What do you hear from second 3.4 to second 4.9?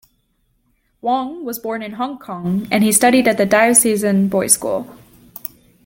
Diocesan Boys' School.